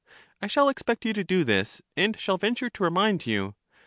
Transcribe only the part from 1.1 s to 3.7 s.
to do this, and shall venture to remind you.